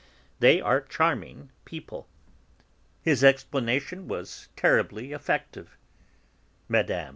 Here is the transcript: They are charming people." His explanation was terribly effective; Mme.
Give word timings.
They 0.39 0.59
are 0.59 0.81
charming 0.81 1.51
people." 1.63 2.07
His 3.03 3.23
explanation 3.23 4.07
was 4.07 4.49
terribly 4.55 5.11
effective; 5.11 5.77
Mme. 6.67 7.09